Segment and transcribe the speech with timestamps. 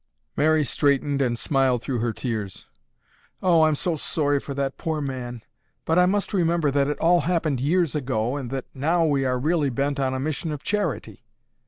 [0.35, 2.65] Mary straightened and smiled through her tears.
[3.39, 5.43] "Oh, I'm so sorry for that poor man,
[5.85, 9.37] but I must remember that it all happened years ago and that now we are
[9.37, 11.23] really bent on a mission of charity."